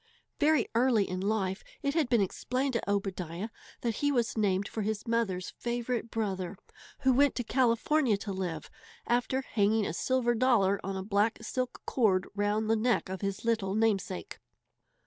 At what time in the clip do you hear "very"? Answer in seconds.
0.39-0.67